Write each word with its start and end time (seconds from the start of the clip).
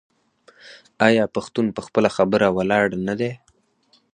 آیا 1.07 1.23
پښتون 1.35 1.65
په 1.75 1.81
خپله 1.87 2.09
خبره 2.15 2.47
ولاړ 2.57 2.85
نه 3.07 3.13
دی؟ 3.19 3.31